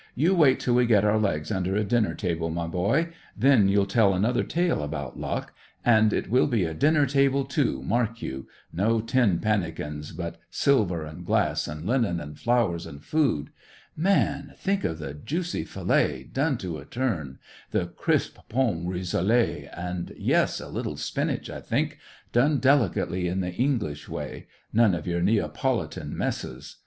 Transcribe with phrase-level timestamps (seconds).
[0.15, 3.85] "You wait till we get our legs under a dinner table, my boy; then you'll
[3.85, 5.53] tell another tale about luck.
[5.85, 11.05] And it will be a dinner table, too, mark you; no tin pannikins, but silver
[11.05, 13.51] and glass and linen and flowers, and food
[13.95, 17.37] Man, think of the juicy fillet, done to a turn;
[17.69, 21.99] the crisp pomme rissolé, and yes, a little spinach, I think,
[22.31, 26.77] done delicately in the English way; none of your Neapolitan messes.